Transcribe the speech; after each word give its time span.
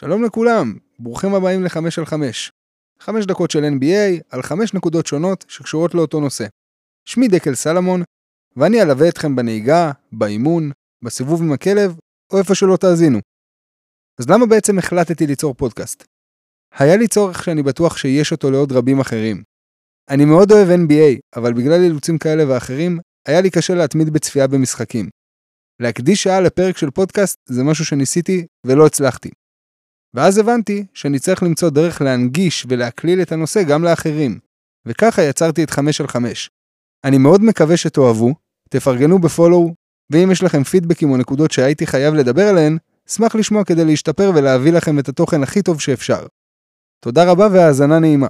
שלום 0.00 0.24
לכולם, 0.24 0.74
ברוכים 0.98 1.34
הבאים 1.34 1.64
ל-5 1.64 1.78
על 1.98 2.06
5. 2.06 2.50
5 3.00 3.24
דקות 3.26 3.50
של 3.50 3.64
NBA 3.64 4.22
על 4.30 4.42
5 4.42 4.74
נקודות 4.74 5.06
שונות 5.06 5.44
שקשורות 5.48 5.94
לאותו 5.94 6.20
נושא. 6.20 6.46
שמי 7.04 7.28
דקל 7.28 7.54
סלמון, 7.54 8.02
ואני 8.56 8.82
אלווה 8.82 9.08
אתכם 9.08 9.36
בנהיגה, 9.36 9.92
באימון, 10.12 10.70
בסיבוב 11.04 11.42
עם 11.42 11.52
הכלב, 11.52 11.98
או 12.32 12.38
איפה 12.38 12.54
שלא 12.54 12.76
תאזינו. 12.76 13.18
אז 14.20 14.30
למה 14.30 14.46
בעצם 14.46 14.78
החלטתי 14.78 15.26
ליצור 15.26 15.54
פודקאסט? 15.54 16.04
היה 16.74 16.96
לי 16.96 17.08
צורך 17.08 17.44
שאני 17.44 17.62
בטוח 17.62 17.96
שיש 17.96 18.32
אותו 18.32 18.50
לעוד 18.50 18.72
רבים 18.72 19.00
אחרים. 19.00 19.42
אני 20.10 20.24
מאוד 20.24 20.52
אוהב 20.52 20.68
NBA, 20.68 21.20
אבל 21.36 21.52
בגלל 21.52 21.82
אילוצים 21.82 22.18
כאלה 22.18 22.48
ואחרים, 22.48 22.98
היה 23.28 23.40
לי 23.40 23.50
קשה 23.50 23.74
להתמיד 23.74 24.10
בצפייה 24.10 24.46
במשחקים. 24.46 25.08
להקדיש 25.82 26.22
שעה 26.22 26.40
לפרק 26.40 26.76
של 26.76 26.90
פודקאסט 26.90 27.38
זה 27.46 27.64
משהו 27.64 27.84
שניסיתי 27.84 28.46
ולא 28.66 28.86
הצלחתי. 28.86 29.30
ואז 30.14 30.38
הבנתי 30.38 30.84
שאני 30.94 31.18
צריך 31.18 31.42
למצוא 31.42 31.70
דרך 31.70 32.02
להנגיש 32.02 32.66
ולהקליל 32.68 33.22
את 33.22 33.32
הנושא 33.32 33.62
גם 33.62 33.84
לאחרים. 33.84 34.38
וככה 34.86 35.22
יצרתי 35.22 35.64
את 35.64 35.70
5 35.70 36.00
על 36.00 36.08
5. 36.08 36.50
אני 37.04 37.18
מאוד 37.18 37.42
מקווה 37.44 37.76
שתאהבו, 37.76 38.34
תפרגנו 38.70 39.18
בפולו, 39.18 39.74
ואם 40.10 40.30
יש 40.32 40.42
לכם 40.42 40.64
פידבקים 40.64 41.10
או 41.10 41.16
נקודות 41.16 41.50
שהייתי 41.50 41.86
חייב 41.86 42.14
לדבר 42.14 42.48
עליהן, 42.48 42.78
אשמח 43.08 43.34
לשמוע 43.34 43.64
כדי 43.64 43.84
להשתפר 43.84 44.32
ולהביא 44.34 44.72
לכם 44.72 44.98
את 44.98 45.08
התוכן 45.08 45.42
הכי 45.42 45.62
טוב 45.62 45.80
שאפשר. 45.80 46.26
תודה 47.04 47.30
רבה 47.30 47.48
והאזנה 47.52 47.98
נעימה. 47.98 48.28